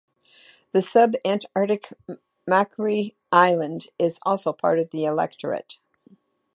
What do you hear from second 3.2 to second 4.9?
Island is also part of